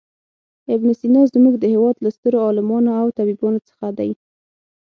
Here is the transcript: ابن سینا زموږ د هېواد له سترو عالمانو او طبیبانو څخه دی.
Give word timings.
ابن 0.73 0.89
سینا 0.99 1.21
زموږ 1.33 1.55
د 1.59 1.63
هېواد 1.73 1.95
له 2.03 2.09
سترو 2.15 2.37
عالمانو 2.47 2.89
او 3.01 3.07
طبیبانو 3.19 3.59
څخه 3.69 3.87
دی. 3.97 4.11